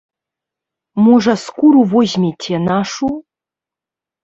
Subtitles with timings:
[1.07, 3.13] Можа, скуру возьмеце нашу?